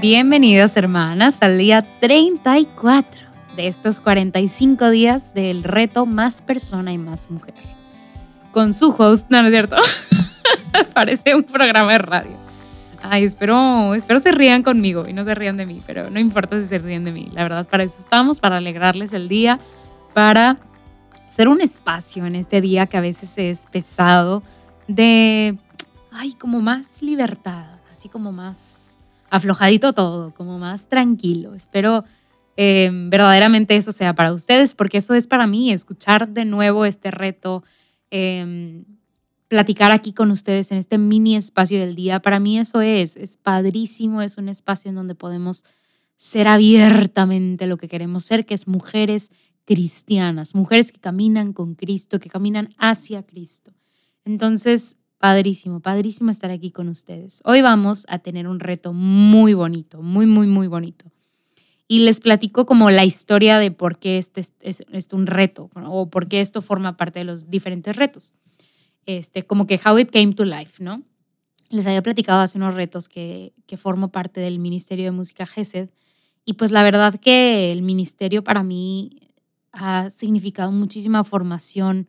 [0.00, 3.20] Bienvenidos hermanas al día 34
[3.54, 7.54] de estos 45 días del reto Más Persona y Más Mujer.
[8.50, 9.76] Con su host, no, no es cierto,
[10.94, 12.36] parece un programa de radio.
[13.02, 16.58] Ay, espero, espero se rían conmigo y no se rían de mí, pero no importa
[16.60, 17.28] si se ríen de mí.
[17.32, 19.60] La verdad, para eso estamos, para alegrarles el día,
[20.14, 20.56] para
[21.28, 24.42] ser un espacio en este día que a veces es pesado
[24.88, 25.56] de,
[26.20, 28.98] ay, como más libertad, así como más
[29.30, 31.54] aflojadito todo, como más tranquilo.
[31.54, 32.04] Espero
[32.56, 37.10] em, verdaderamente eso sea para ustedes, porque eso es para mí, escuchar de nuevo este
[37.10, 37.64] reto,
[38.10, 38.84] em,
[39.48, 42.20] platicar aquí con ustedes en este mini espacio del día.
[42.20, 45.64] Para mí eso es, es padrísimo, es un espacio en donde podemos
[46.18, 49.30] ser abiertamente lo que queremos ser, que es mujeres
[49.64, 53.72] cristianas, mujeres que caminan con Cristo, que caminan hacia Cristo.
[54.26, 57.42] Entonces, Padrísimo, padrísimo estar aquí con ustedes.
[57.44, 61.12] Hoy vamos a tener un reto muy bonito, muy, muy, muy bonito.
[61.86, 66.26] Y les platico como la historia de por qué este es, un reto o por
[66.26, 68.32] qué esto forma parte de los diferentes retos.
[69.04, 71.02] Este, como que how it came to life, ¿no?
[71.68, 75.90] Les había platicado hace unos retos que, que formo parte del Ministerio de Música GESED.
[76.46, 79.28] Y pues la verdad que el ministerio para mí
[79.72, 82.08] ha significado muchísima formación,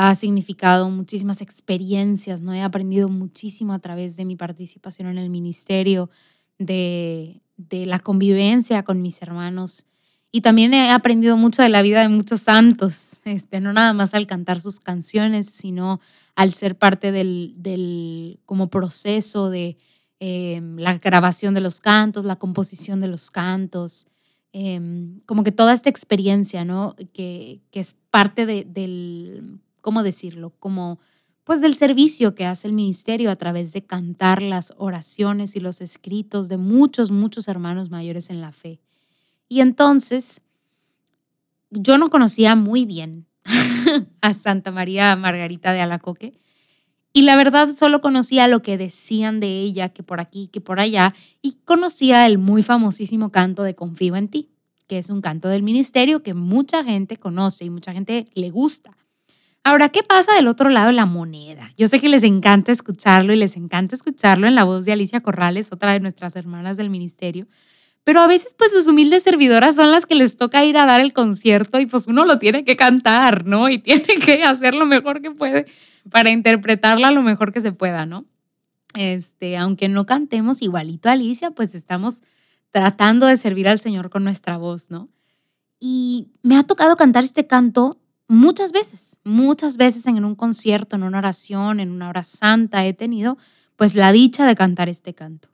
[0.00, 2.54] ha significado muchísimas experiencias, ¿no?
[2.54, 6.08] He aprendido muchísimo a través de mi participación en el ministerio,
[6.56, 9.86] de, de la convivencia con mis hermanos.
[10.30, 14.14] Y también he aprendido mucho de la vida de muchos santos, este, no nada más
[14.14, 16.00] al cantar sus canciones, sino
[16.36, 19.78] al ser parte del, del como proceso de
[20.20, 24.06] em, la grabación de los cantos, la composición de los cantos,
[24.52, 26.94] em, como que toda esta experiencia, ¿no?
[27.12, 29.58] Que, que es parte de, del
[29.88, 30.52] ¿cómo decirlo?
[30.58, 31.00] Como
[31.44, 35.80] pues del servicio que hace el ministerio a través de cantar las oraciones y los
[35.80, 38.82] escritos de muchos, muchos hermanos mayores en la fe.
[39.48, 40.42] Y entonces,
[41.70, 43.24] yo no conocía muy bien
[44.20, 46.38] a Santa María Margarita de Alacoque.
[47.14, 50.80] Y la verdad solo conocía lo que decían de ella, que por aquí, que por
[50.80, 54.50] allá, y conocía el muy famosísimo canto de Confío en ti,
[54.86, 58.98] que es un canto del ministerio que mucha gente conoce y mucha gente le gusta.
[59.64, 61.70] Ahora, ¿qué pasa del otro lado de la moneda?
[61.76, 65.20] Yo sé que les encanta escucharlo y les encanta escucharlo en la voz de Alicia
[65.20, 67.46] Corrales, otra de nuestras hermanas del ministerio,
[68.04, 71.00] pero a veces pues sus humildes servidoras son las que les toca ir a dar
[71.00, 73.68] el concierto y pues uno lo tiene que cantar, ¿no?
[73.68, 75.66] Y tiene que hacer lo mejor que puede
[76.10, 78.24] para interpretarla lo mejor que se pueda, ¿no?
[78.94, 82.22] Este, aunque no cantemos igualito a Alicia, pues estamos
[82.70, 85.10] tratando de servir al Señor con nuestra voz, ¿no?
[85.78, 91.02] Y me ha tocado cantar este canto muchas veces, muchas veces en un concierto, en
[91.02, 93.38] una oración, en una hora santa he tenido
[93.76, 95.48] pues la dicha de cantar este canto.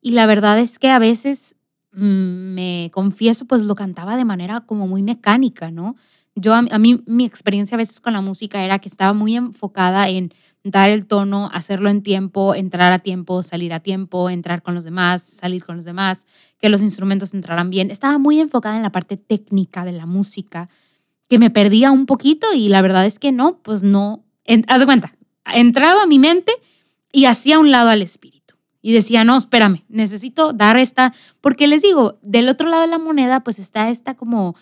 [0.00, 1.56] Y la verdad es que a veces
[1.92, 5.96] mm, me confieso pues lo cantaba de manera como muy mecánica, ¿no?
[6.34, 10.08] Yo a, mí mi experiencia a veces con la música era que estaba muy enfocada
[10.08, 10.32] en
[10.62, 14.84] dar el tono, hacerlo en tiempo, entrar a tiempo, salir a tiempo, entrar con los
[14.84, 16.26] demás, salir con los demás,
[16.58, 17.90] que los instrumentos entraran bien.
[17.90, 20.68] Estaba muy enfocada en la parte técnica de la música
[21.28, 24.24] que me perdía un poquito y la verdad es que no, pues no,
[24.66, 25.12] haz de cuenta,
[25.52, 26.52] entraba a mi mente
[27.12, 28.54] y hacía un lado al espíritu.
[28.80, 32.98] Y decía, no, espérame, necesito dar esta, porque les digo, del otro lado de la
[32.98, 34.56] moneda pues está esta como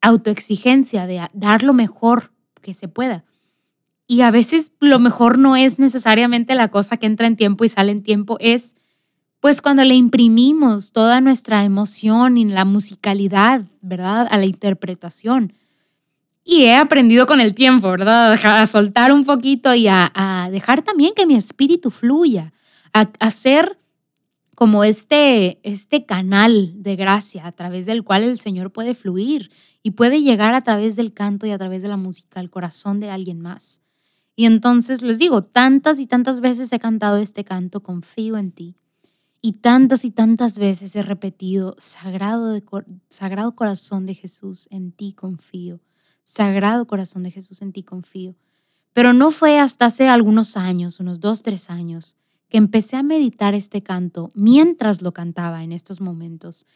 [0.00, 3.24] autoexigencia de dar lo mejor que se pueda.
[4.06, 7.68] Y a veces lo mejor no es necesariamente la cosa que entra en tiempo y
[7.68, 8.76] sale en tiempo, es
[9.40, 14.26] pues cuando le imprimimos toda nuestra emoción y la musicalidad, ¿verdad?
[14.30, 15.52] A la interpretación.
[16.44, 18.32] Y he aprendido con el tiempo, ¿verdad?
[18.32, 22.52] A soltar un poquito y a, dejar también que mi espíritu fluya,
[22.92, 23.78] a, hacer ser
[24.54, 29.50] como este, este canal de gracia a través del cual el Señor puede fluir
[29.82, 33.00] y puede llegar a través del canto y a través de la música al corazón
[33.00, 33.80] de alguien más.
[34.36, 38.76] Y entonces les digo, tantas y tantas veces he cantado este canto, confío en ti.
[39.40, 42.64] Y tantas y tantas veces he repetido, sagrado, de,
[43.08, 45.80] sagrado corazón de Jesús, en ti confío.
[46.24, 48.34] Sagrado corazón de Jesús, en ti confío.
[48.92, 52.16] Pero no fue hasta hace algunos años, unos dos, tres años,
[52.48, 56.66] que empecé a meditar este canto mientras lo cantaba en estos momentos.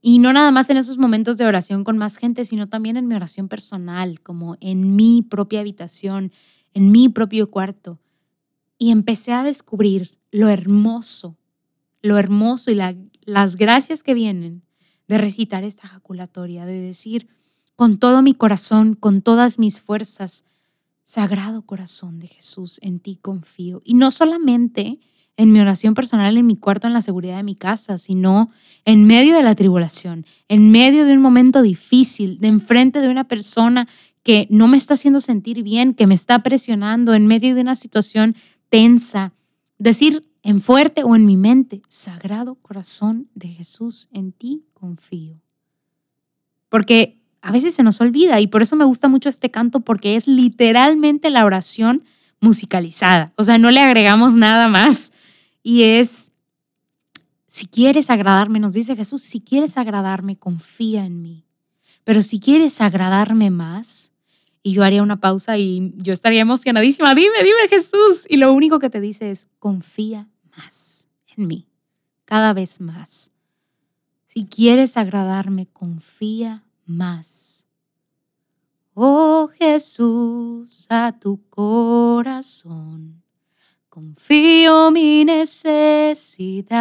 [0.00, 3.06] Y no nada más en esos momentos de oración con más gente, sino también en
[3.06, 6.32] mi oración personal, como en mi propia habitación,
[6.74, 7.98] en mi propio cuarto.
[8.78, 11.36] Y empecé a descubrir lo hermoso,
[12.02, 12.74] lo hermoso y
[13.24, 14.62] las gracias que vienen
[15.08, 17.28] de recitar esta jaculatoria, de decir,
[17.76, 20.44] con todo mi corazón, con todas mis fuerzas.
[21.04, 23.80] Sagrado corazón de Jesús, en ti confío.
[23.84, 24.98] Y no solamente
[25.36, 28.50] en mi oración personal en mi cuarto en la seguridad de mi casa, sino
[28.84, 33.24] en medio de la tribulación, en medio de un momento difícil, de enfrente de una
[33.24, 33.86] persona
[34.22, 37.74] que no me está haciendo sentir bien, que me está presionando, en medio de una
[37.74, 38.34] situación
[38.70, 39.32] tensa.
[39.78, 45.40] Decir en fuerte o en mi mente, Sagrado Corazón de Jesús, en ti confío.
[46.68, 50.16] Porque a veces se nos olvida y por eso me gusta mucho este canto porque
[50.16, 52.02] es literalmente la oración
[52.40, 53.32] musicalizada.
[53.36, 55.12] O sea, no le agregamos nada más
[55.62, 56.32] y es,
[57.46, 61.44] si quieres agradarme, nos dice Jesús, si quieres agradarme, confía en mí.
[62.02, 64.10] Pero si quieres agradarme más,
[64.64, 68.26] y yo haría una pausa y yo estaría emocionadísima, dime, dime Jesús.
[68.28, 71.06] Y lo único que te dice es, confía más
[71.36, 71.68] en mí,
[72.24, 73.30] cada vez más.
[74.26, 77.66] Si quieres agradarme, confía más.
[78.94, 83.26] Oh Jesús, a tu corazón
[83.96, 86.76] confío mi necesidad.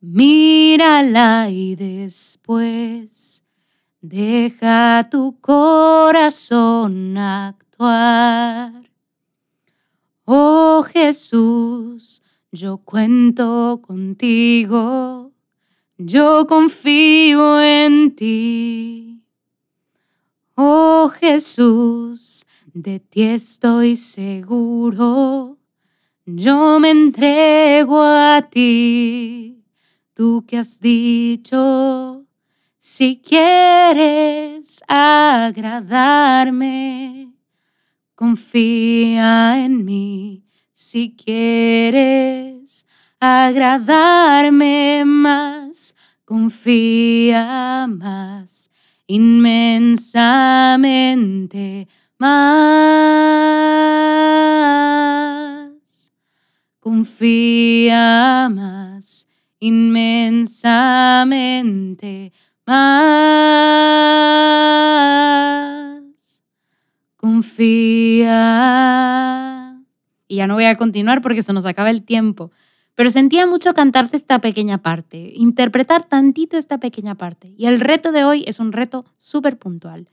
[0.00, 3.44] Mírala y después
[4.00, 8.92] deja tu corazón actuar.
[10.24, 12.22] Oh Jesús,
[12.52, 15.32] yo cuento contigo,
[16.02, 19.22] yo confío en ti.
[20.54, 25.58] Oh Jesús, de ti estoy seguro,
[26.24, 29.58] yo me entrego a ti,
[30.14, 32.24] tú que has dicho,
[32.78, 36.14] si quieres agradarme,
[38.14, 42.86] confía en mí, si quieres
[43.20, 45.94] agradarme más,
[46.24, 48.70] confía más
[49.10, 50.38] inmensamente
[52.16, 52.30] más.
[56.78, 59.26] Confía más,
[59.58, 60.72] inmensamente
[62.64, 63.24] más.
[67.16, 68.30] Confía.
[70.28, 72.52] Y ya no voy a continuar porque se nos acaba el tiempo.
[73.00, 77.54] Pero sentía mucho cantarte esta pequeña parte, interpretar tantito esta pequeña parte.
[77.56, 80.10] Y el reto de hoy es un reto súper puntual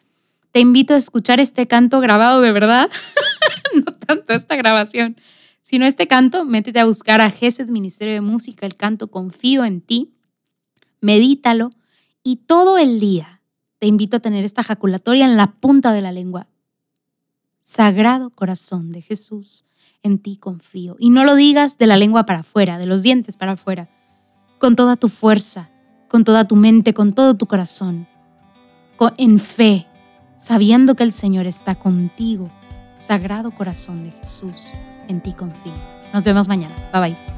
[0.57, 2.89] te invito a escuchar este canto grabado de verdad,
[3.75, 5.15] no tanto esta grabación,
[5.61, 9.81] sino este canto, métete a buscar a GESED Ministerio de Música, el canto Confío en
[9.81, 10.15] ti,
[10.99, 11.69] medítalo
[12.23, 13.43] y todo el día
[13.77, 16.47] te invito a tener esta jaculatoria en la punta de la lengua.
[17.69, 19.65] Sagrado corazón de Jesús,
[20.01, 20.95] en ti confío.
[20.99, 23.89] Y no lo digas de la lengua para afuera, de los dientes para afuera,
[24.57, 25.69] con toda tu fuerza,
[26.07, 28.07] con toda tu mente, con todo tu corazón,
[29.17, 29.85] en fe,
[30.37, 32.49] sabiendo que el Señor está contigo.
[32.95, 34.71] Sagrado corazón de Jesús,
[35.09, 35.73] en ti confío.
[36.13, 36.73] Nos vemos mañana.
[36.93, 37.36] Bye bye.